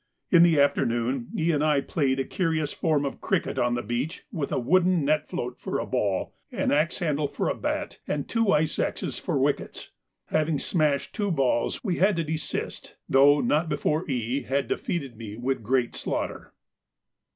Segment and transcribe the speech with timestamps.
[0.31, 1.51] In the afternoon E.
[1.51, 5.27] and I played a curious form of cricket on the beach with a wooden net
[5.29, 9.37] float for a ball, an axe handle for a bat, and two ice axes for
[9.37, 9.91] wickets.
[10.29, 14.41] Having smashed two balls, we had to desist, though not before E.
[14.41, 16.55] had defeated me with great slaughter.